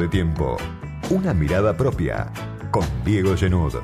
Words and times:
de 0.00 0.08
tiempo. 0.08 0.56
Una 1.10 1.34
mirada 1.34 1.76
propia 1.76 2.32
con 2.70 2.84
Diego 3.04 3.36
Genud. 3.36 3.74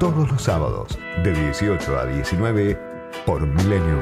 Todos 0.00 0.28
los 0.28 0.42
sábados 0.42 0.98
de 1.22 1.32
18 1.32 1.98
a 1.98 2.04
19 2.06 2.76
por 3.24 3.46
Millennium. 3.46 4.00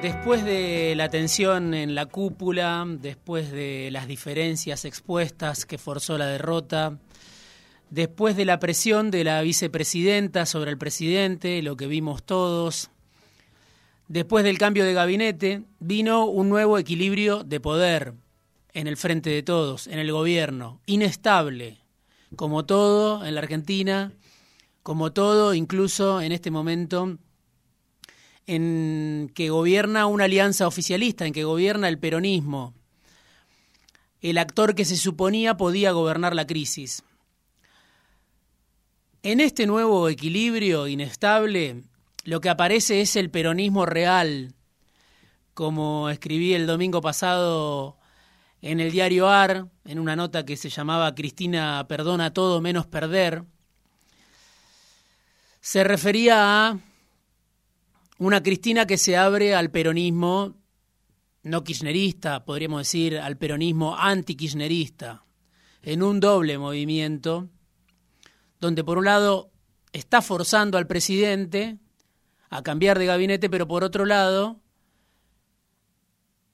Después 0.00 0.44
de 0.44 0.94
la 0.96 1.08
tensión 1.08 1.74
en 1.74 1.96
la 1.96 2.06
cúpula, 2.06 2.86
después 2.86 3.50
de 3.50 3.88
las 3.90 4.06
diferencias 4.06 4.84
expuestas 4.84 5.66
que 5.66 5.76
forzó 5.76 6.16
la 6.18 6.26
derrota, 6.26 6.98
después 7.94 8.36
de 8.36 8.44
la 8.44 8.58
presión 8.58 9.12
de 9.12 9.22
la 9.22 9.40
vicepresidenta 9.42 10.46
sobre 10.46 10.72
el 10.72 10.78
presidente, 10.78 11.62
lo 11.62 11.76
que 11.76 11.86
vimos 11.86 12.24
todos, 12.24 12.90
después 14.08 14.42
del 14.42 14.58
cambio 14.58 14.84
de 14.84 14.94
gabinete, 14.94 15.62
vino 15.78 16.24
un 16.24 16.48
nuevo 16.48 16.76
equilibrio 16.76 17.44
de 17.44 17.60
poder 17.60 18.14
en 18.72 18.88
el 18.88 18.96
frente 18.96 19.30
de 19.30 19.44
todos, 19.44 19.86
en 19.86 20.00
el 20.00 20.10
gobierno, 20.10 20.80
inestable, 20.86 21.78
como 22.34 22.64
todo 22.64 23.24
en 23.24 23.36
la 23.36 23.42
Argentina, 23.42 24.12
como 24.82 25.12
todo 25.12 25.54
incluso 25.54 26.20
en 26.20 26.32
este 26.32 26.50
momento 26.50 27.18
en 28.48 29.30
que 29.36 29.50
gobierna 29.50 30.06
una 30.06 30.24
alianza 30.24 30.66
oficialista, 30.66 31.26
en 31.26 31.32
que 31.32 31.44
gobierna 31.44 31.88
el 31.88 32.00
peronismo, 32.00 32.74
el 34.20 34.36
actor 34.36 34.74
que 34.74 34.84
se 34.84 34.96
suponía 34.96 35.56
podía 35.56 35.92
gobernar 35.92 36.34
la 36.34 36.44
crisis. 36.44 37.04
En 39.24 39.40
este 39.40 39.66
nuevo 39.66 40.10
equilibrio 40.10 40.86
inestable, 40.86 41.84
lo 42.24 42.42
que 42.42 42.50
aparece 42.50 43.00
es 43.00 43.16
el 43.16 43.30
peronismo 43.30 43.86
real, 43.86 44.52
como 45.54 46.10
escribí 46.10 46.52
el 46.52 46.66
domingo 46.66 47.00
pasado 47.00 47.96
en 48.60 48.80
el 48.80 48.92
diario 48.92 49.30
AR, 49.30 49.66
en 49.86 49.98
una 49.98 50.14
nota 50.14 50.44
que 50.44 50.58
se 50.58 50.68
llamaba 50.68 51.14
Cristina 51.14 51.86
perdona 51.88 52.34
todo 52.34 52.60
menos 52.60 52.86
perder, 52.86 53.44
se 55.62 55.84
refería 55.84 56.68
a 56.68 56.78
una 58.18 58.42
Cristina 58.42 58.86
que 58.86 58.98
se 58.98 59.16
abre 59.16 59.54
al 59.54 59.70
peronismo 59.70 60.54
no 61.44 61.64
kirchnerista, 61.64 62.44
podríamos 62.44 62.80
decir 62.80 63.16
al 63.16 63.38
peronismo 63.38 63.96
anti-kirchnerista, 63.96 65.24
en 65.80 66.02
un 66.02 66.20
doble 66.20 66.58
movimiento, 66.58 67.48
donde 68.64 68.82
por 68.82 68.96
un 68.96 69.04
lado 69.04 69.50
está 69.92 70.22
forzando 70.22 70.78
al 70.78 70.86
presidente 70.86 71.76
a 72.48 72.62
cambiar 72.62 72.98
de 72.98 73.04
gabinete, 73.04 73.50
pero 73.50 73.68
por 73.68 73.84
otro 73.84 74.06
lado, 74.06 74.58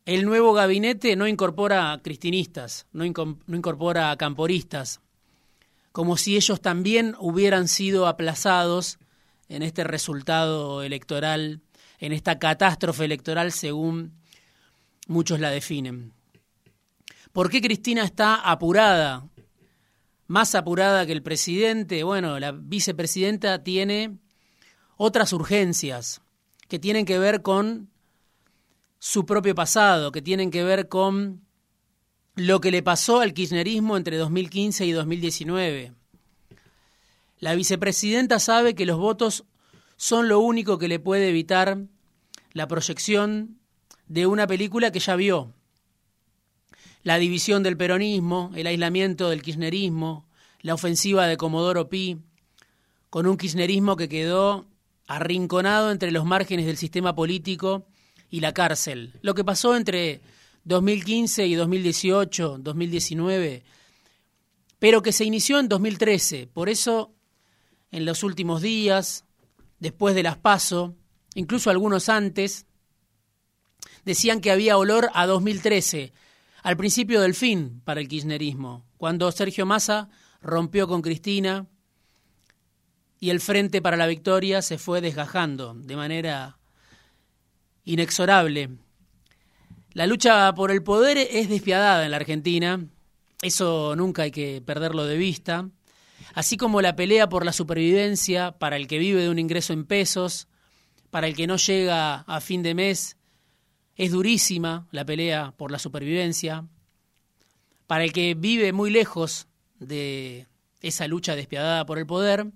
el 0.07 0.25
nuevo 0.25 0.53
gabinete 0.53 1.15
no 1.15 1.29
incorpora 1.29 1.93
a 1.93 2.03
cristinistas, 2.03 2.89
no, 2.91 3.05
incorpora 3.05 4.11
a 4.11 4.17
camporistas, 4.17 5.01
como 5.93 6.17
si 6.17 6.35
ellos 6.35 6.61
también 6.61 7.15
hubieran 7.21 7.69
sido 7.69 8.09
aplazados 8.09 8.99
en 9.49 9.63
este 9.63 9.85
resultado 9.85 10.83
electoral, 10.83 11.61
en 12.01 12.13
esta 12.13 12.41
catástrofe 12.41 13.05
electoral 13.05 13.53
según 13.53 14.15
muchos 15.07 15.39
la 15.39 15.51
definen. 15.51 16.13
¿Por 17.33 17.51
qué 17.51 17.61
Cristina 17.63 18.03
está 18.03 18.35
apurada? 18.35 19.29
Más 20.31 20.55
apurada 20.55 21.07
que 21.07 21.13
el 21.13 21.25
presidente. 21.25 22.05
Bueno, 22.05 22.39
la 22.39 22.53
vicepresidenta 22.53 23.65
tiene 23.65 24.17
otras 24.97 25.33
urgencias 25.33 26.23
que 26.69 26.79
tienen 26.79 27.05
que 27.05 27.19
ver 27.19 27.43
con 27.43 27.91
su 29.01 29.27
propio 29.27 29.57
pasado, 29.57 30.13
que 30.13 30.23
tienen 30.23 30.53
que 30.53 30.63
ver 30.63 30.87
con 30.89 31.45
lo 32.37 32.61
que 32.61 32.71
le 32.71 32.81
pasó 32.81 33.19
al 33.19 33.35
kirchnerismo 33.35 33.97
entre 33.97 34.19
2015 34.19 34.87
y 34.87 34.93
2019. 34.93 35.95
La 37.41 37.57
vicepresidenta 37.57 38.39
sabe 38.39 38.77
que 38.77 38.87
los 38.87 38.99
votos 39.01 39.47
son 39.97 40.29
lo 40.29 40.39
único 40.39 40.79
que 40.79 40.87
le 40.87 41.01
puede 41.01 41.29
evitar 41.29 41.77
la 42.53 42.69
proyección 42.69 43.59
de 44.07 44.29
una 44.29 44.47
película 44.47 44.93
que 44.93 45.01
ya 45.01 45.17
vio. 45.17 45.55
La 47.03 47.19
división 47.19 47.63
del 47.63 47.77
peronismo, 47.77 48.53
el 48.55 48.67
aislamiento 48.67 49.31
del 49.31 49.43
kirchnerismo, 49.43 50.27
la 50.61 50.75
ofensiva 50.75 51.27
de 51.27 51.37
Comodoro 51.37 51.89
Pi, 51.89 52.19
con 53.09 53.27
un 53.27 53.37
kirchnerismo 53.37 53.97
que 53.97 54.09
quedó 54.09 54.67
arrinconado 55.07 55.91
entre 55.91 56.13
los 56.13 56.25
márgenes 56.25 56.67
del 56.67 56.77
sistema 56.77 57.15
político 57.15 57.87
y 58.31 58.41
la 58.41 58.53
cárcel. 58.53 59.15
Lo 59.23 59.35
que 59.35 59.45
pasó 59.45 59.75
entre 59.75 60.21
2015 60.65 61.47
y 61.47 61.55
2018, 61.55 62.59
2019, 62.61 63.65
pero 64.79 65.03
que 65.03 65.13
se 65.13 65.25
inició 65.25 65.59
en 65.59 65.69
2013. 65.69 66.49
Por 66.53 66.69
eso 66.69 67.13
en 67.91 68.05
los 68.05 68.23
últimos 68.23 68.63
días, 68.63 69.25
después 69.79 70.15
de 70.15 70.23
las 70.23 70.37
PASO, 70.37 70.95
incluso 71.35 71.71
algunos 71.71 72.09
antes, 72.09 72.67
decían 74.05 74.41
que 74.41 74.51
había 74.51 74.79
olor 74.79 75.11
a 75.15 75.27
2013, 75.27 76.13
al 76.63 76.77
principio 76.77 77.21
del 77.21 77.35
fin 77.35 77.81
para 77.85 78.01
el 78.01 78.09
kirchnerismo, 78.09 78.85
cuando 78.97 79.31
Sergio 79.33 79.67
Massa 79.67 80.09
rompió 80.41 80.89
con 80.89 81.03
Cristina 81.03 81.67
y 83.19 83.31
el 83.31 83.41
Frente 83.41 83.83
para 83.83 83.97
la 83.97 84.07
Victoria 84.07 84.63
se 84.63 84.79
fue 84.79 85.01
desgajando 85.01 85.75
de 85.75 85.97
manera 85.97 86.59
inexorable. 87.85 88.71
La 89.93 90.07
lucha 90.07 90.55
por 90.55 90.71
el 90.71 90.83
poder 90.83 91.19
es 91.19 91.49
despiadada 91.49 92.05
en 92.05 92.13
la 92.13 92.17
Argentina, 92.19 92.87
eso 93.43 93.95
nunca 93.97 94.23
hay 94.23 94.31
que 94.31 94.63
perderlo 94.65 95.05
de 95.05 95.17
vista 95.17 95.69
así 96.35 96.57
como 96.57 96.83
la 96.83 96.97
pelea 96.97 97.29
por 97.29 97.45
la 97.45 97.53
supervivencia 97.53 98.53
para 98.53 98.77
el 98.77 98.87
que 98.87 98.99
vive 98.99 99.23
de 99.23 99.31
un 99.31 99.39
ingreso 99.39 99.73
en 99.73 99.85
pesos, 99.85 100.49
para 101.11 101.27
el 101.27 101.35
que 101.35 101.47
no 101.47 101.57
llega 101.57 102.21
a 102.21 102.41
fin 102.41 102.63
de 102.63 102.75
mes, 102.75 103.17
es 104.01 104.13
durísima 104.13 104.89
la 104.93 105.05
pelea 105.05 105.53
por 105.59 105.71
la 105.71 105.79
supervivencia, 105.79 106.67
para 107.87 108.03
el 108.03 108.15
que 108.15 108.33
vive 108.35 108.73
muy 108.73 108.91
lejos 108.91 109.47
de 109.79 110.47
esa 110.81 111.07
lucha 111.07 111.37
despiadada 111.37 111.85
por 111.85 111.99
el 111.99 112.07
poder, 112.07 112.47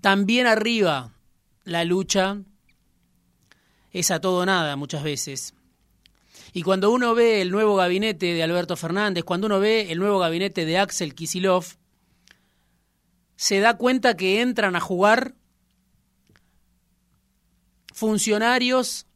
también 0.00 0.48
arriba 0.48 1.12
la 1.62 1.84
lucha 1.84 2.38
es 3.92 4.10
a 4.10 4.20
todo 4.20 4.44
nada 4.44 4.74
muchas 4.74 5.04
veces. 5.04 5.54
Y 6.52 6.64
cuando 6.64 6.90
uno 6.90 7.14
ve 7.14 7.40
el 7.40 7.52
nuevo 7.52 7.76
gabinete 7.76 8.34
de 8.34 8.42
Alberto 8.42 8.76
Fernández, 8.76 9.22
cuando 9.22 9.46
uno 9.46 9.60
ve 9.60 9.92
el 9.92 10.00
nuevo 10.00 10.18
gabinete 10.18 10.64
de 10.64 10.78
Axel 10.78 11.14
Kisilov, 11.14 11.64
se 13.36 13.60
da 13.60 13.76
cuenta 13.76 14.16
que 14.16 14.40
entran 14.40 14.74
a 14.74 14.80
jugar 14.80 15.36
funcionarios 17.94 19.06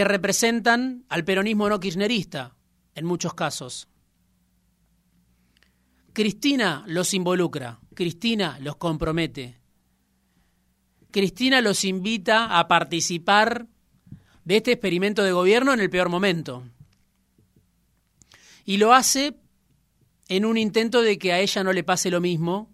que 0.00 0.04
representan 0.04 1.04
al 1.10 1.26
peronismo 1.26 1.68
no 1.68 1.78
kirchnerista, 1.78 2.56
en 2.94 3.04
muchos 3.04 3.34
casos. 3.34 3.86
Cristina 6.14 6.84
los 6.86 7.12
involucra, 7.12 7.80
Cristina 7.92 8.58
los 8.62 8.76
compromete. 8.76 9.60
Cristina 11.10 11.60
los 11.60 11.84
invita 11.84 12.58
a 12.58 12.66
participar 12.66 13.66
de 14.46 14.56
este 14.56 14.72
experimento 14.72 15.22
de 15.22 15.32
gobierno 15.32 15.74
en 15.74 15.80
el 15.80 15.90
peor 15.90 16.08
momento. 16.08 16.64
Y 18.64 18.78
lo 18.78 18.94
hace 18.94 19.36
en 20.28 20.46
un 20.46 20.56
intento 20.56 21.02
de 21.02 21.18
que 21.18 21.34
a 21.34 21.40
ella 21.40 21.62
no 21.62 21.74
le 21.74 21.84
pase 21.84 22.10
lo 22.10 22.22
mismo 22.22 22.72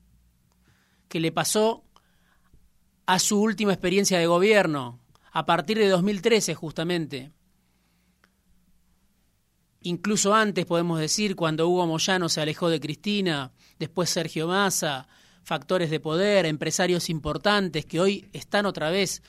que 1.08 1.18
le 1.18 1.32
pasó 1.32 1.82
a 3.04 3.18
su 3.18 3.40
última 3.40 3.72
experiencia 3.72 4.16
de 4.16 4.28
gobierno, 4.28 5.00
a 5.36 5.44
partir 5.44 5.76
de 5.76 5.90
2013 5.90 6.54
justamente. 6.54 7.30
Incluso 9.82 10.34
antes, 10.34 10.64
podemos 10.64 10.98
decir, 10.98 11.36
cuando 11.36 11.68
Hugo 11.68 11.86
Moyano 11.86 12.30
se 12.30 12.40
alejó 12.40 12.70
de 12.70 12.80
Cristina, 12.80 13.52
después 13.78 14.08
Sergio 14.08 14.48
Massa, 14.48 15.06
factores 15.42 15.90
de 15.90 16.00
poder, 16.00 16.46
empresarios 16.46 17.10
importantes 17.10 17.84
que 17.84 18.00
hoy 18.00 18.30
están 18.32 18.64
otra 18.64 18.88
vez, 18.88 19.22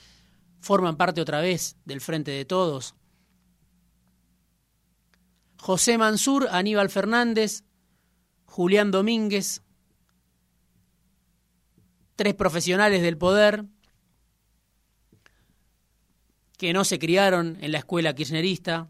forman 0.62 0.95
parte 0.95 1.19
otra 1.19 1.42
vez 1.42 1.75
del 1.83 2.00
Frente 2.00 2.31
de 2.31 2.45
Todos. 2.45 2.95
José 5.60 5.98
Mansur, 5.98 6.48
Aníbal 6.50 6.89
Fernández, 6.89 7.65
Julián 8.45 8.92
Domínguez, 8.92 9.62
tres 12.15 12.33
profesionales 12.33 13.01
del 13.01 13.18
poder 13.18 13.65
que 16.57 16.74
no 16.74 16.83
se 16.83 17.00
criaron 17.00 17.57
en 17.62 17.71
la 17.71 17.80
escuela 17.80 18.13
kirchnerista. 18.13 18.89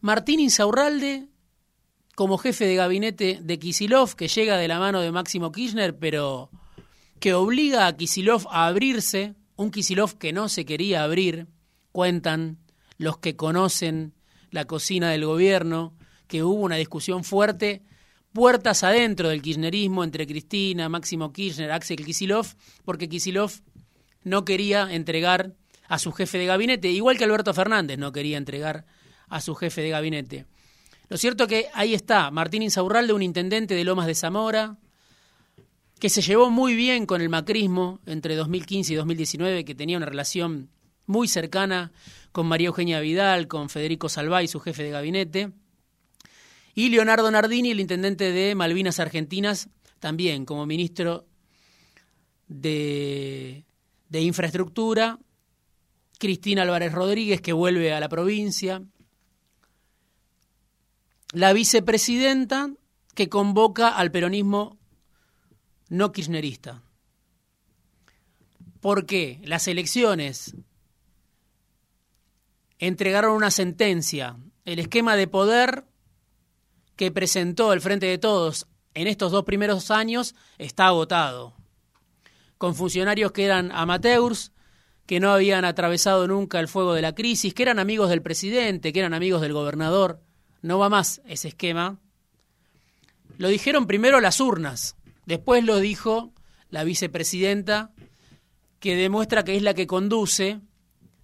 Martín 0.00 0.40
Insaurralde 0.40 1.28
como 2.14 2.38
jefe 2.38 2.66
de 2.66 2.74
gabinete 2.74 3.38
de 3.42 3.58
Kisilov, 3.58 4.14
que 4.14 4.28
llega 4.28 4.58
de 4.58 4.68
la 4.68 4.78
mano 4.78 5.00
de 5.00 5.12
Máximo 5.12 5.50
Kirchner, 5.50 5.98
pero 5.98 6.50
que 7.20 7.34
obliga 7.34 7.86
a 7.86 7.96
Kisilov 7.96 8.46
a 8.50 8.66
abrirse, 8.66 9.34
un 9.56 9.70
Kisilov 9.70 10.18
que 10.18 10.32
no 10.32 10.48
se 10.48 10.64
quería 10.64 11.04
abrir, 11.04 11.46
cuentan 11.90 12.58
los 12.98 13.18
que 13.18 13.36
conocen 13.36 14.14
la 14.50 14.66
cocina 14.66 15.10
del 15.10 15.24
gobierno, 15.24 15.94
que 16.26 16.42
hubo 16.42 16.62
una 16.62 16.76
discusión 16.76 17.24
fuerte, 17.24 17.82
puertas 18.32 18.82
adentro 18.82 19.28
del 19.28 19.42
kirchnerismo 19.42 20.04
entre 20.04 20.26
Cristina, 20.26 20.88
Máximo 20.88 21.32
Kirchner, 21.32 21.70
Axel 21.72 22.04
Kisilov, 22.04 22.46
porque 22.84 23.08
Kisilov 23.08 23.52
no 24.24 24.44
quería 24.44 24.92
entregar 24.92 25.54
a 25.92 25.98
su 25.98 26.10
jefe 26.10 26.38
de 26.38 26.46
gabinete, 26.46 26.88
igual 26.88 27.18
que 27.18 27.24
Alberto 27.24 27.52
Fernández 27.52 27.98
no 27.98 28.12
quería 28.12 28.38
entregar 28.38 28.86
a 29.28 29.42
su 29.42 29.54
jefe 29.54 29.82
de 29.82 29.90
gabinete. 29.90 30.46
Lo 31.10 31.18
cierto 31.18 31.46
que 31.46 31.66
ahí 31.74 31.92
está 31.92 32.30
Martín 32.30 32.62
Insaurralde, 32.62 33.12
un 33.12 33.22
intendente 33.22 33.74
de 33.74 33.84
Lomas 33.84 34.06
de 34.06 34.14
Zamora, 34.14 34.78
que 36.00 36.08
se 36.08 36.22
llevó 36.22 36.48
muy 36.48 36.76
bien 36.76 37.04
con 37.04 37.20
el 37.20 37.28
macrismo 37.28 38.00
entre 38.06 38.36
2015 38.36 38.94
y 38.94 38.96
2019, 38.96 39.66
que 39.66 39.74
tenía 39.74 39.98
una 39.98 40.06
relación 40.06 40.70
muy 41.04 41.28
cercana 41.28 41.92
con 42.32 42.46
María 42.46 42.68
Eugenia 42.68 42.98
Vidal, 43.00 43.46
con 43.46 43.68
Federico 43.68 44.08
Salvay, 44.08 44.48
su 44.48 44.60
jefe 44.60 44.84
de 44.84 44.90
gabinete, 44.92 45.52
y 46.74 46.88
Leonardo 46.88 47.30
Nardini, 47.30 47.72
el 47.72 47.80
intendente 47.80 48.32
de 48.32 48.54
Malvinas 48.54 48.98
Argentinas, 48.98 49.68
también 49.98 50.46
como 50.46 50.64
ministro 50.64 51.26
de, 52.48 53.66
de 54.08 54.22
Infraestructura, 54.22 55.18
Cristina 56.22 56.62
Álvarez 56.62 56.92
Rodríguez, 56.92 57.40
que 57.40 57.52
vuelve 57.52 57.92
a 57.92 57.98
la 57.98 58.08
provincia, 58.08 58.80
la 61.32 61.52
vicepresidenta 61.52 62.70
que 63.16 63.28
convoca 63.28 63.88
al 63.88 64.12
peronismo 64.12 64.78
no 65.88 66.12
kirchnerista. 66.12 66.84
¿Por 68.80 69.04
qué? 69.04 69.40
Las 69.42 69.66
elecciones 69.66 70.54
entregaron 72.78 73.34
una 73.34 73.50
sentencia. 73.50 74.36
El 74.64 74.78
esquema 74.78 75.16
de 75.16 75.26
poder 75.26 75.86
que 76.94 77.10
presentó 77.10 77.72
el 77.72 77.80
Frente 77.80 78.06
de 78.06 78.18
Todos 78.18 78.68
en 78.94 79.08
estos 79.08 79.32
dos 79.32 79.42
primeros 79.42 79.90
años 79.90 80.36
está 80.56 80.86
agotado. 80.86 81.56
Con 82.58 82.76
funcionarios 82.76 83.32
que 83.32 83.44
eran 83.44 83.72
amateurs, 83.72 84.52
que 85.06 85.20
no 85.20 85.32
habían 85.32 85.64
atravesado 85.64 86.26
nunca 86.28 86.60
el 86.60 86.68
fuego 86.68 86.94
de 86.94 87.02
la 87.02 87.14
crisis, 87.14 87.54
que 87.54 87.62
eran 87.62 87.78
amigos 87.78 88.08
del 88.08 88.22
presidente, 88.22 88.92
que 88.92 89.00
eran 89.00 89.14
amigos 89.14 89.40
del 89.40 89.52
gobernador. 89.52 90.20
No 90.62 90.78
va 90.78 90.88
más 90.88 91.20
ese 91.26 91.48
esquema. 91.48 91.98
Lo 93.38 93.48
dijeron 93.48 93.86
primero 93.86 94.20
las 94.20 94.40
urnas, 94.40 94.96
después 95.26 95.64
lo 95.64 95.78
dijo 95.78 96.32
la 96.70 96.84
vicepresidenta, 96.84 97.92
que 98.78 98.96
demuestra 98.96 99.44
que 99.44 99.56
es 99.56 99.62
la 99.62 99.74
que 99.74 99.86
conduce 99.86 100.60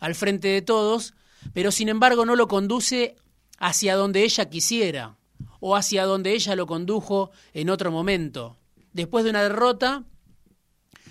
al 0.00 0.14
frente 0.14 0.48
de 0.48 0.62
todos, 0.62 1.14
pero 1.52 1.72
sin 1.72 1.88
embargo 1.88 2.24
no 2.24 2.36
lo 2.36 2.46
conduce 2.48 3.16
hacia 3.58 3.96
donde 3.96 4.22
ella 4.22 4.48
quisiera 4.48 5.16
o 5.60 5.74
hacia 5.74 6.04
donde 6.04 6.34
ella 6.34 6.54
lo 6.54 6.66
condujo 6.66 7.31
en 7.52 7.70
otro 7.70 7.90
momento. 7.90 8.56
Después 8.92 9.24
de 9.24 9.31
una 9.31 9.42
derrota, 9.42 10.04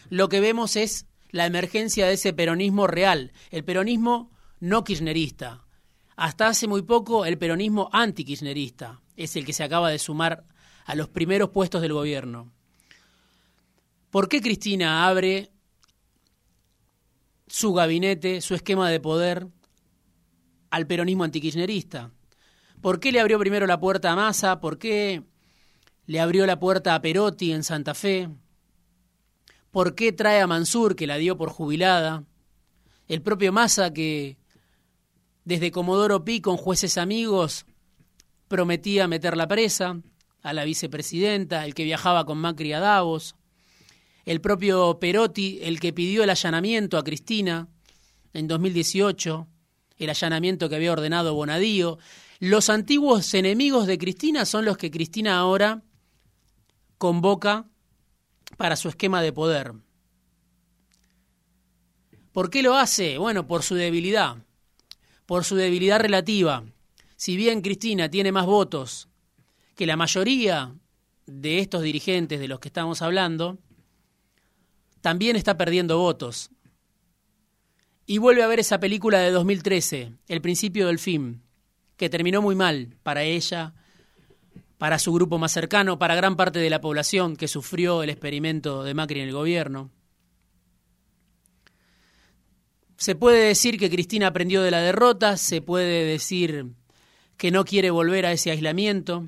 lo 0.09 0.29
que 0.29 0.39
vemos 0.39 0.75
es 0.75 1.06
la 1.29 1.45
emergencia 1.45 2.07
de 2.07 2.13
ese 2.13 2.33
peronismo 2.33 2.87
real, 2.87 3.31
el 3.51 3.63
peronismo 3.63 4.31
no 4.59 4.83
kirchnerista. 4.83 5.63
Hasta 6.15 6.47
hace 6.47 6.67
muy 6.67 6.81
poco 6.81 7.25
el 7.25 7.37
peronismo 7.37 7.89
anti-kirchnerista 7.91 9.01
es 9.15 9.35
el 9.35 9.45
que 9.45 9.53
se 9.53 9.63
acaba 9.63 9.89
de 9.89 9.99
sumar 9.99 10.45
a 10.85 10.95
los 10.95 11.09
primeros 11.09 11.49
puestos 11.49 11.81
del 11.81 11.93
gobierno. 11.93 12.51
¿Por 14.09 14.29
qué 14.29 14.41
Cristina 14.41 15.07
abre 15.07 15.51
su 17.47 17.73
gabinete, 17.73 18.41
su 18.41 18.55
esquema 18.55 18.89
de 18.89 18.99
poder 18.99 19.47
al 20.69 20.87
peronismo 20.87 21.23
antikirchnerista? 21.23 22.11
¿Por 22.81 22.99
qué 22.99 23.11
le 23.11 23.19
abrió 23.19 23.37
primero 23.39 23.67
la 23.67 23.79
puerta 23.79 24.11
a 24.11 24.15
Massa? 24.15 24.61
¿Por 24.61 24.77
qué 24.77 25.23
le 26.05 26.19
abrió 26.19 26.45
la 26.45 26.59
puerta 26.59 26.95
a 26.95 27.01
Perotti 27.01 27.51
en 27.51 27.63
Santa 27.63 27.93
Fe? 27.93 28.29
¿Por 29.77 29.93
qué 29.93 30.11
trae 30.11 30.41
a 30.41 30.47
Mansur, 30.47 30.95
que 30.95 31.05
la 31.05 31.17
dio 31.17 31.37
por 31.37 31.49
jubilada? 31.49 32.23
El 33.07 33.21
propio 33.21 33.53
Massa, 33.53 33.93
que 33.93 34.35
desde 35.45 35.69
Comodoro 35.69 36.25
Pi, 36.25 36.41
con 36.41 36.57
jueces 36.57 36.97
amigos, 36.97 37.67
prometía 38.47 39.07
meter 39.07 39.37
la 39.37 39.47
presa 39.47 40.01
a 40.41 40.53
la 40.53 40.63
vicepresidenta, 40.63 41.63
el 41.63 41.75
que 41.75 41.83
viajaba 41.83 42.25
con 42.25 42.39
Macri 42.39 42.73
a 42.73 42.79
Davos, 42.79 43.35
el 44.25 44.41
propio 44.41 44.97
Perotti, 44.97 45.59
el 45.61 45.79
que 45.79 45.93
pidió 45.93 46.23
el 46.23 46.31
allanamiento 46.31 46.97
a 46.97 47.03
Cristina 47.03 47.67
en 48.33 48.47
2018, 48.47 49.47
el 49.99 50.09
allanamiento 50.09 50.69
que 50.69 50.75
había 50.75 50.91
ordenado 50.91 51.35
Bonadío. 51.35 51.99
Los 52.39 52.71
antiguos 52.71 53.31
enemigos 53.35 53.85
de 53.85 53.99
Cristina 53.99 54.45
son 54.45 54.65
los 54.65 54.75
que 54.75 54.89
Cristina 54.89 55.37
ahora 55.37 55.83
convoca 56.97 57.67
para 58.55 58.75
su 58.75 58.89
esquema 58.89 59.21
de 59.21 59.33
poder. 59.33 59.73
¿Por 62.31 62.49
qué 62.49 62.61
lo 62.61 62.75
hace? 62.75 63.17
Bueno, 63.17 63.47
por 63.47 63.63
su 63.63 63.75
debilidad, 63.75 64.37
por 65.25 65.43
su 65.43 65.55
debilidad 65.55 65.99
relativa. 65.99 66.63
Si 67.15 67.35
bien 67.35 67.61
Cristina 67.61 68.09
tiene 68.09 68.31
más 68.31 68.45
votos 68.45 69.09
que 69.75 69.87
la 69.87 69.97
mayoría 69.97 70.75
de 71.25 71.59
estos 71.59 71.81
dirigentes 71.81 72.39
de 72.39 72.47
los 72.47 72.59
que 72.59 72.69
estamos 72.69 73.01
hablando, 73.01 73.57
también 75.01 75.35
está 75.35 75.57
perdiendo 75.57 75.97
votos. 75.97 76.51
Y 78.05 78.19
vuelve 78.19 78.43
a 78.43 78.47
ver 78.47 78.59
esa 78.59 78.79
película 78.79 79.19
de 79.19 79.31
2013, 79.31 80.13
El 80.27 80.41
principio 80.41 80.87
del 80.87 80.99
fin, 80.99 81.41
que 81.97 82.09
terminó 82.09 82.41
muy 82.41 82.55
mal 82.55 82.95
para 83.03 83.23
ella, 83.23 83.73
para 84.77 84.99
su 84.99 85.11
grupo 85.13 85.37
más 85.37 85.51
cercano, 85.51 85.97
para 85.97 86.15
gran 86.15 86.35
parte 86.35 86.59
de 86.59 86.69
la 86.69 86.81
población 86.81 87.35
que 87.35 87.47
sufrió 87.47 88.03
el 88.03 88.09
experimento 88.09 88.83
de 88.83 88.93
Macri 88.93 89.19
en 89.19 89.27
el 89.27 89.33
gobierno. 89.33 89.91
Se 92.97 93.15
puede 93.15 93.47
decir 93.47 93.79
que 93.79 93.89
Cristina 93.89 94.27
aprendió 94.27 94.61
de 94.61 94.71
la 94.71 94.81
derrota, 94.81 95.37
se 95.37 95.61
puede 95.61 96.05
decir 96.05 96.67
que 97.37 97.51
no 97.51 97.65
quiere 97.65 97.91
volver 97.91 98.25
a 98.25 98.31
ese 98.31 98.51
aislamiento, 98.51 99.27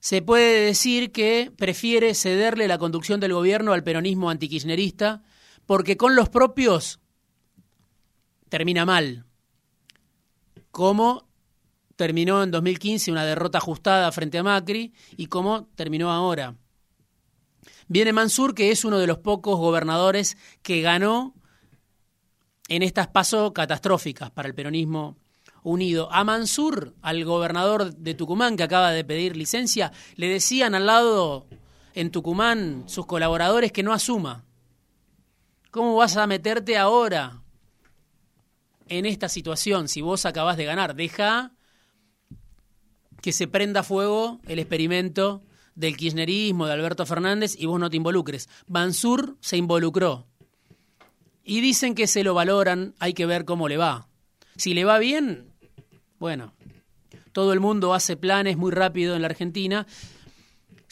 se 0.00 0.22
puede 0.22 0.64
decir 0.64 1.12
que 1.12 1.52
prefiere 1.56 2.14
cederle 2.14 2.66
la 2.68 2.78
conducción 2.78 3.20
del 3.20 3.34
gobierno 3.34 3.74
al 3.74 3.84
peronismo 3.84 4.30
antikirchnerista 4.30 5.22
porque 5.66 5.98
con 5.98 6.16
los 6.16 6.30
propios 6.30 7.00
termina 8.48 8.86
mal. 8.86 9.26
Como 10.70 11.29
terminó 12.00 12.42
en 12.42 12.50
2015 12.50 13.12
una 13.12 13.26
derrota 13.26 13.58
ajustada 13.58 14.10
frente 14.10 14.38
a 14.38 14.42
Macri 14.42 14.94
y 15.18 15.26
como 15.26 15.66
terminó 15.74 16.10
ahora. 16.10 16.56
Viene 17.88 18.14
Mansur, 18.14 18.54
que 18.54 18.70
es 18.70 18.86
uno 18.86 18.98
de 18.98 19.06
los 19.06 19.18
pocos 19.18 19.58
gobernadores 19.58 20.38
que 20.62 20.80
ganó 20.80 21.34
en 22.68 22.82
estas 22.82 23.08
pasos 23.08 23.52
catastróficas 23.52 24.30
para 24.30 24.48
el 24.48 24.54
peronismo 24.54 25.18
unido. 25.62 26.10
A 26.10 26.24
Mansur, 26.24 26.94
al 27.02 27.22
gobernador 27.26 27.94
de 27.94 28.14
Tucumán 28.14 28.56
que 28.56 28.62
acaba 28.62 28.92
de 28.92 29.04
pedir 29.04 29.36
licencia, 29.36 29.92
le 30.14 30.30
decían 30.30 30.74
al 30.74 30.86
lado 30.86 31.48
en 31.92 32.10
Tucumán 32.10 32.84
sus 32.86 33.04
colaboradores 33.04 33.72
que 33.72 33.82
no 33.82 33.92
asuma. 33.92 34.46
¿Cómo 35.70 35.96
vas 35.96 36.16
a 36.16 36.26
meterte 36.26 36.78
ahora 36.78 37.42
en 38.88 39.04
esta 39.04 39.28
situación 39.28 39.86
si 39.86 40.00
vos 40.00 40.24
acabás 40.24 40.56
de 40.56 40.64
ganar? 40.64 40.94
Deja 40.94 41.52
que 43.22 43.32
se 43.32 43.48
prenda 43.48 43.82
fuego 43.82 44.40
el 44.46 44.58
experimento 44.58 45.42
del 45.74 45.96
kirchnerismo, 45.96 46.66
de 46.66 46.72
Alberto 46.72 47.06
Fernández, 47.06 47.54
y 47.58 47.66
vos 47.66 47.80
no 47.80 47.90
te 47.90 47.96
involucres. 47.96 48.48
Mansur 48.66 49.36
se 49.40 49.56
involucró. 49.56 50.26
Y 51.42 51.60
dicen 51.60 51.94
que 51.94 52.06
se 52.06 52.22
lo 52.22 52.34
valoran, 52.34 52.94
hay 52.98 53.14
que 53.14 53.26
ver 53.26 53.44
cómo 53.44 53.68
le 53.68 53.76
va. 53.76 54.08
Si 54.56 54.74
le 54.74 54.84
va 54.84 54.98
bien, 54.98 55.52
bueno, 56.18 56.54
todo 57.32 57.52
el 57.52 57.60
mundo 57.60 57.94
hace 57.94 58.16
planes 58.16 58.56
muy 58.56 58.72
rápido 58.72 59.14
en 59.16 59.22
la 59.22 59.28
Argentina 59.28 59.86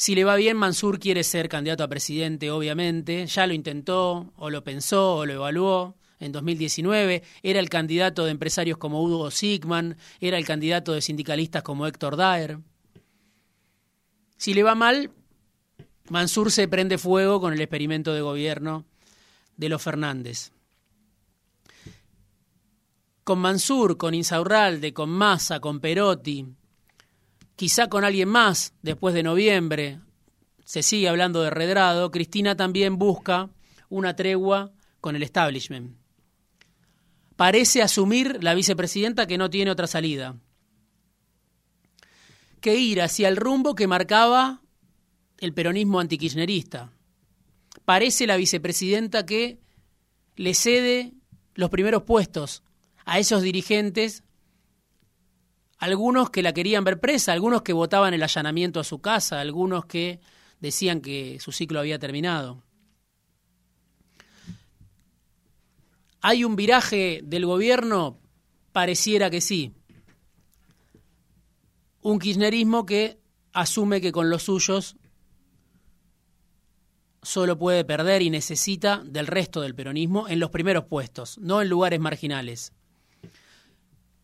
si 0.01 0.15
le 0.15 0.23
va 0.23 0.37
bien, 0.37 0.57
Mansur 0.57 1.01
quiere 1.01 1.25
ser 1.25 1.49
candidato 1.49 1.83
a 1.83 1.89
presidente, 1.89 2.53
obviamente. 2.53 3.27
Ya 3.27 3.49
lo 3.49 3.53
intentó, 3.53 4.33
o 4.37 4.49
lo 4.49 4.63
pensó, 4.63 5.17
o 5.17 5.27
lo 5.27 5.33
evaluó. 5.33 5.97
En 6.21 6.33
2019 6.33 7.23
era 7.43 7.61
el 7.61 7.69
candidato 7.69 8.25
de 8.25 8.33
empresarios 8.33 8.79
como 8.79 9.03
Hugo 9.03 9.31
Sigman, 9.31 9.97
era 10.21 10.39
el 10.39 10.45
candidato 10.45 10.93
de 10.93 11.03
sindicalistas 11.03 11.63
como 11.63 11.87
Héctor 11.87 12.17
Daer. 12.17 12.59
Si 14.37 14.55
le 14.55 14.63
va 14.63 14.75
mal, 14.75 15.11
Mansur 16.09 16.51
se 16.51 16.69
prende 16.69 16.99
fuego 16.99 17.41
con 17.41 17.53
el 17.53 17.61
experimento 17.61 18.15
de 18.15 18.21
gobierno 18.21 18.85
de 19.57 19.69
los 19.69 19.83
Fernández. 19.83 20.53
Con 23.25 23.41
Mansur, 23.41 23.99
con 23.99 24.15
Insaurralde, 24.15 24.95
con 24.95 25.11
Massa, 25.11 25.61
con 25.61 25.81
Perotti, 25.81 26.47
quizá 27.57 27.89
con 27.89 28.05
alguien 28.05 28.29
más 28.29 28.73
después 28.81 29.15
de 29.15 29.23
noviembre, 29.23 30.01
se 30.65 30.83
sigue 30.83 31.09
hablando 31.09 31.43
de 31.43 31.51
redrado, 31.51 32.11
Cristina 32.11 32.57
también 32.57 32.99
busca 32.99 33.51
una 33.89 34.17
tregua 34.17 34.73
con 35.01 35.17
el 35.17 35.23
establishment. 35.23 35.98
Parece 37.39 37.83
asumir 37.83 38.43
la 38.43 38.53
vicepresidenta 38.53 39.29
que 39.29 39.39
no 39.39 39.49
tiene 39.49 39.71
otra 39.71 39.87
salida, 39.87 40.35
que 42.61 42.75
ir 42.75 43.01
hacia 43.01 43.29
el 43.29 43.37
rumbo 43.37 43.77
que 43.77 43.87
marcaba 43.87 44.61
el 45.39 45.55
peronismo 45.55 46.01
antikirchnerista. 46.01 46.91
Parece 47.85 48.27
la 48.27 48.37
vicepresidenta 48.37 49.25
que 49.25 49.61
le 50.35 50.53
cede 50.53 51.13
los 51.55 51.71
primeros 51.71 52.03
puestos 52.03 52.65
a 53.05 53.21
esos 53.21 53.43
dirigentes, 53.43 54.25
algunos 55.79 56.31
que 56.31 56.43
la 56.43 56.53
querían 56.53 56.83
ver 56.83 56.99
presa, 56.99 57.35
algunos 57.35 57.63
que 57.63 57.73
votaban 57.73 58.15
el 58.15 58.25
allanamiento 58.25 58.81
a 58.81 58.85
su 58.85 59.01
casa, 59.01 59.39
algunos 59.39 59.87
que 59.87 60.19
decían 60.59 61.01
que 61.01 61.39
su 61.39 61.53
ciclo 61.53 61.79
había 61.79 62.01
terminado. 62.01 62.65
¿Hay 66.21 66.45
un 66.45 66.57
viraje 66.57 67.21
del 67.25 67.47
gobierno? 67.47 68.19
Pareciera 68.73 69.31
que 69.31 69.41
sí. 69.41 69.73
Un 72.03 72.19
kirchnerismo 72.19 72.87
que 72.87 73.19
asume 73.53 74.01
que 74.01 74.13
con 74.13 74.31
los 74.31 74.45
suyos 74.45 74.97
solo 77.23 77.59
puede 77.59 77.85
perder 77.85 78.23
y 78.23 78.31
necesita 78.31 79.03
del 79.05 79.27
resto 79.27 79.61
del 79.61 79.75
peronismo 79.75 80.29
en 80.29 80.41
los 80.41 80.51
primeros 80.51 80.85
puestos, 80.85 81.39
no 81.39 81.61
en 81.61 81.69
lugares 81.69 82.01
marginales. 82.01 82.73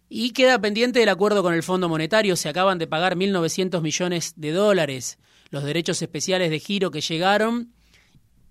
Y 0.09 0.31
queda 0.31 0.61
pendiente 0.61 1.03
el 1.03 1.09
acuerdo 1.09 1.43
con 1.43 1.55
el 1.55 1.63
Fondo 1.63 1.89
Monetario. 1.89 2.37
Se 2.37 2.49
acaban 2.49 2.79
de 2.79 2.87
pagar 2.87 3.17
1.900 3.17 3.81
millones 3.83 4.35
de 4.37 4.53
dólares 4.53 5.19
los 5.51 5.65
derechos 5.65 6.01
especiales 6.03 6.51
de 6.51 6.61
giro 6.61 6.91
que 6.91 7.01
llegaron 7.01 7.74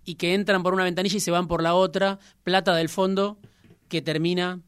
y 0.06 0.16
que 0.16 0.34
entran 0.34 0.64
por 0.64 0.74
una 0.74 0.84
ventanilla 0.84 1.18
y 1.18 1.22
se 1.22 1.32
van 1.32 1.48
por 1.48 1.62
la 1.62 1.76
otra, 1.76 2.20
plata 2.44 2.76
del 2.76 2.90
fondo 2.90 3.38
que 3.88 4.02
termina 4.02 4.62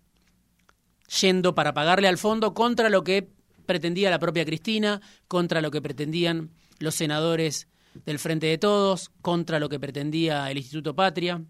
yendo 1.22 1.56
para 1.56 1.74
pagarle 1.74 2.08
al 2.08 2.18
fondo 2.18 2.54
contra 2.54 2.90
lo 2.90 3.04
que 3.04 3.30
pretendía 3.66 4.10
la 4.10 4.20
propia 4.20 4.46
Cristina, 4.46 5.02
contra 5.28 5.62
lo 5.62 5.72
que 5.72 5.82
pretendían 5.82 6.52
los 6.80 6.96
senadores 6.96 7.68
del 8.06 8.20
Frente 8.20 8.48
de 8.48 8.58
Todos, 8.58 9.12
contra 9.22 9.60
lo 9.60 9.70
que 9.70 9.80
pretendía 9.80 10.50
el 10.52 10.58
Instituto 10.58 10.96
Patria. 10.96 11.42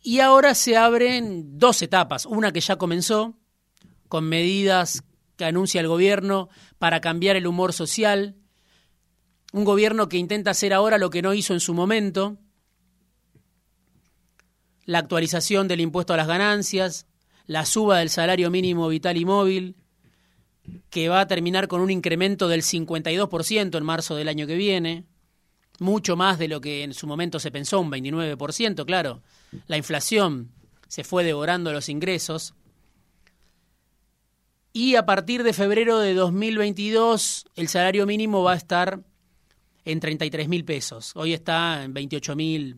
Y 0.00 0.20
ahora 0.20 0.54
se 0.54 0.76
abren 0.76 1.58
dos 1.58 1.82
etapas, 1.82 2.24
una 2.24 2.52
que 2.52 2.60
ya 2.60 2.76
comenzó, 2.76 3.34
con 4.08 4.24
medidas 4.24 5.02
que 5.36 5.44
anuncia 5.44 5.80
el 5.80 5.88
gobierno 5.88 6.48
para 6.78 7.00
cambiar 7.00 7.36
el 7.36 7.46
humor 7.46 7.72
social, 7.72 8.36
un 9.52 9.64
gobierno 9.64 10.08
que 10.08 10.18
intenta 10.18 10.50
hacer 10.50 10.72
ahora 10.72 10.98
lo 10.98 11.10
que 11.10 11.22
no 11.22 11.34
hizo 11.34 11.54
en 11.54 11.60
su 11.60 11.74
momento, 11.74 12.38
la 14.84 14.98
actualización 14.98 15.68
del 15.68 15.80
impuesto 15.80 16.14
a 16.14 16.16
las 16.16 16.26
ganancias, 16.26 17.06
la 17.46 17.64
suba 17.64 17.98
del 17.98 18.10
salario 18.10 18.50
mínimo 18.50 18.88
vital 18.88 19.16
y 19.16 19.24
móvil, 19.24 19.76
que 20.90 21.08
va 21.08 21.20
a 21.20 21.26
terminar 21.26 21.68
con 21.68 21.80
un 21.80 21.90
incremento 21.90 22.48
del 22.48 22.62
52% 22.62 23.76
en 23.76 23.84
marzo 23.84 24.16
del 24.16 24.28
año 24.28 24.46
que 24.46 24.56
viene, 24.56 25.06
mucho 25.78 26.16
más 26.16 26.38
de 26.38 26.48
lo 26.48 26.60
que 26.60 26.82
en 26.82 26.92
su 26.92 27.06
momento 27.06 27.38
se 27.38 27.50
pensó, 27.50 27.80
un 27.80 27.90
29%, 27.90 28.84
claro. 28.84 29.22
La 29.66 29.76
inflación 29.76 30.50
se 30.88 31.04
fue 31.04 31.24
devorando 31.24 31.72
los 31.72 31.88
ingresos. 31.88 32.54
Y 34.72 34.96
a 34.96 35.06
partir 35.06 35.42
de 35.42 35.52
febrero 35.52 35.98
de 35.98 36.14
2022 36.14 37.46
el 37.56 37.68
salario 37.68 38.06
mínimo 38.06 38.42
va 38.42 38.52
a 38.52 38.56
estar 38.56 39.02
en 39.88 40.00
33 40.00 40.48
mil 40.48 40.66
pesos. 40.66 41.12
Hoy 41.16 41.32
está 41.32 41.82
en 41.82 41.94
28 41.94 42.36
mil, 42.36 42.76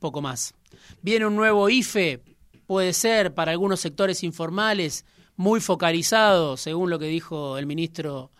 poco 0.00 0.20
más. 0.20 0.54
Viene 1.02 1.24
un 1.24 1.36
nuevo 1.36 1.70
IFE, 1.70 2.20
puede 2.66 2.92
ser 2.94 3.32
para 3.32 3.52
algunos 3.52 3.78
sectores 3.78 4.24
informales, 4.24 5.04
muy 5.36 5.60
focalizado, 5.60 6.56
según 6.56 6.90
lo 6.90 6.98
que 6.98 7.06
dijo 7.06 7.58
el 7.58 7.66
ministro 7.66 8.32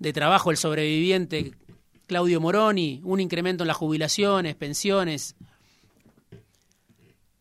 de 0.00 0.12
Trabajo, 0.12 0.50
el 0.50 0.56
sobreviviente 0.56 1.52
Claudio 2.08 2.40
Moroni, 2.40 3.00
un 3.04 3.20
incremento 3.20 3.62
en 3.62 3.68
las 3.68 3.76
jubilaciones, 3.76 4.56
pensiones. 4.56 5.36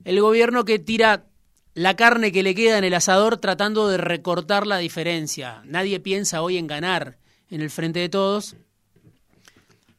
El 0.03 0.21
gobierno 0.21 0.63
que 0.63 0.77
tira 0.77 1.25
la 1.73 1.95
carne 1.95 2.31
que 2.31 2.43
le 2.43 2.53
queda 2.53 2.77
en 2.77 2.83
el 2.83 2.93
asador 2.93 3.37
tratando 3.37 3.87
de 3.87 3.97
recortar 3.97 4.67
la 4.67 4.77
diferencia. 4.77 5.63
Nadie 5.65 5.99
piensa 5.99 6.43
hoy 6.43 6.57
en 6.57 6.67
ganar 6.67 7.17
en 7.49 7.61
el 7.61 7.71
frente 7.71 7.99
de 7.99 8.09
todos, 8.09 8.55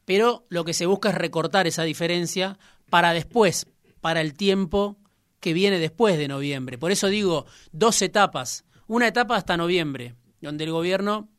pero 0.09 0.47
lo 0.49 0.65
que 0.65 0.73
se 0.73 0.87
busca 0.87 1.09
es 1.09 1.15
recortar 1.15 1.67
esa 1.67 1.83
diferencia 1.83 2.57
para 2.89 3.13
después, 3.13 3.67
para 4.01 4.21
el 4.21 4.33
tiempo 4.33 4.97
que 5.39 5.53
viene 5.53 5.77
después 5.77 6.17
de 6.17 6.27
noviembre. 6.27 6.79
Por 6.79 6.89
eso 6.91 7.09
digo, 7.09 7.45
dos 7.71 8.01
etapas 8.01 8.65
una 8.87 9.07
etapa 9.07 9.35
hasta 9.35 9.55
noviembre, 9.55 10.15
donde 10.41 10.63
el 10.63 10.71
gobierno 10.71 11.29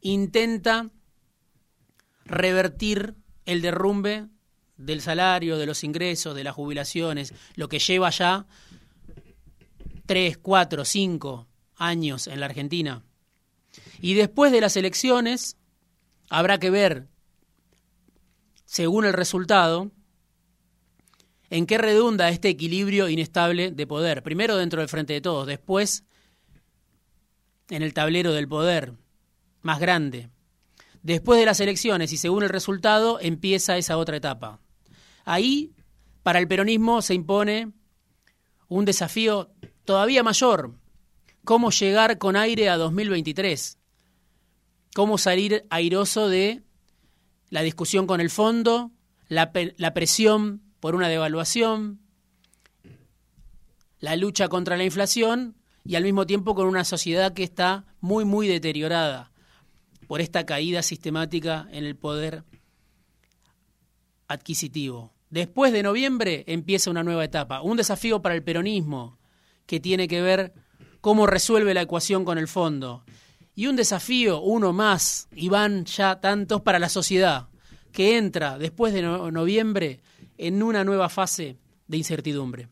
intenta 0.00 0.90
revertir 2.24 3.14
el 3.46 3.62
derrumbe 3.62 4.26
del 4.76 5.00
salario, 5.00 5.56
de 5.56 5.66
los 5.66 5.84
ingresos, 5.84 6.34
de 6.34 6.42
las 6.42 6.56
jubilaciones, 6.56 7.32
lo 7.54 7.68
que 7.68 7.78
lleva 7.78 8.10
ya 8.10 8.44
tres, 10.04 10.36
cuatro, 10.36 10.84
cinco 10.84 11.46
años 11.76 12.26
en 12.26 12.40
la 12.40 12.46
Argentina. 12.46 13.04
Y 14.00 14.14
después 14.14 14.50
de 14.50 14.62
las 14.62 14.76
elecciones 14.76 15.56
habrá 16.28 16.58
que 16.58 16.70
ver, 16.70 17.13
según 18.74 19.04
el 19.04 19.12
resultado, 19.12 19.92
en 21.48 21.64
qué 21.64 21.78
redunda 21.78 22.28
este 22.28 22.48
equilibrio 22.48 23.08
inestable 23.08 23.70
de 23.70 23.86
poder. 23.86 24.24
Primero 24.24 24.56
dentro 24.56 24.80
del 24.80 24.88
frente 24.88 25.12
de 25.12 25.20
todos, 25.20 25.46
después 25.46 26.02
en 27.70 27.84
el 27.84 27.94
tablero 27.94 28.32
del 28.32 28.48
poder 28.48 28.94
más 29.62 29.78
grande. 29.78 30.28
Después 31.04 31.38
de 31.38 31.46
las 31.46 31.60
elecciones 31.60 32.12
y 32.12 32.16
según 32.16 32.42
el 32.42 32.48
resultado 32.48 33.20
empieza 33.20 33.76
esa 33.76 33.96
otra 33.96 34.16
etapa. 34.16 34.58
Ahí, 35.24 35.70
para 36.24 36.40
el 36.40 36.48
peronismo 36.48 37.00
se 37.00 37.14
impone 37.14 37.70
un 38.66 38.84
desafío 38.84 39.52
todavía 39.84 40.24
mayor. 40.24 40.74
¿Cómo 41.44 41.70
llegar 41.70 42.18
con 42.18 42.34
aire 42.34 42.68
a 42.70 42.76
2023? 42.76 43.78
¿Cómo 44.96 45.16
salir 45.16 45.64
airoso 45.70 46.28
de 46.28 46.64
la 47.54 47.62
discusión 47.62 48.08
con 48.08 48.20
el 48.20 48.30
fondo, 48.30 48.90
la, 49.28 49.52
presión 49.52 50.60
por 50.80 50.96
una 50.96 51.06
devaluación, 51.06 52.00
la 54.00 54.16
lucha 54.16 54.48
contra 54.48 54.76
la 54.76 54.82
inflación 54.82 55.54
y 55.84 55.94
al 55.94 56.02
mismo 56.02 56.26
tiempo 56.26 56.56
con 56.56 56.66
una 56.66 56.82
sociedad 56.82 57.32
que 57.32 57.44
está 57.44 57.84
muy, 58.00 58.24
muy 58.24 58.48
deteriorada 58.48 59.30
por 60.08 60.20
esta 60.20 60.44
caída 60.44 60.82
sistemática 60.82 61.68
en 61.70 61.84
el 61.84 61.94
poder 61.94 62.42
adquisitivo. 64.26 65.12
Después 65.30 65.72
de 65.72 65.84
noviembre 65.84 66.42
empieza 66.48 66.90
una 66.90 67.04
nueva 67.04 67.24
etapa, 67.24 67.62
un 67.62 67.76
desafío 67.76 68.20
para 68.20 68.34
el 68.34 68.42
peronismo 68.42 69.16
que 69.66 69.78
tiene 69.78 70.08
que 70.08 70.22
ver 70.22 70.54
cómo 71.00 71.28
resuelve 71.28 71.72
la 71.72 71.82
ecuación 71.82 72.24
con 72.24 72.36
el 72.36 72.48
fondo. 72.48 73.04
Y 73.56 73.68
un 73.68 73.76
desafío, 73.76 74.40
uno 74.40 74.72
más, 74.72 75.28
y 75.32 75.48
van 75.48 75.84
ya 75.84 76.20
tantos 76.20 76.62
para 76.62 76.80
la 76.80 76.88
sociedad, 76.88 77.46
que 77.92 78.18
entra 78.18 78.58
después 78.58 78.92
de 78.92 79.02
noviembre 79.02 80.00
en 80.36 80.60
una 80.60 80.82
nueva 80.82 81.08
fase 81.08 81.56
de 81.86 81.96
incertidumbre. 81.96 82.68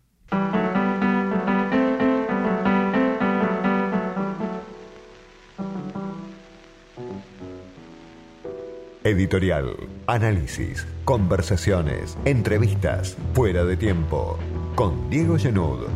Editorial, 9.05 9.77
análisis, 10.09 10.87
conversaciones, 11.05 12.17
entrevistas, 12.25 13.17
fuera 13.35 13.65
de 13.65 13.77
tiempo, 13.77 14.37
con 14.75 15.11
Diego 15.11 15.39
Genud. 15.39 15.87